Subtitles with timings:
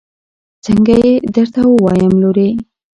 [0.65, 2.49] څنګه يې درته ووايم لورې.